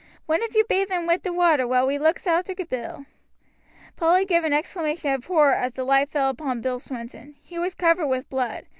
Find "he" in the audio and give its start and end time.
7.43-7.59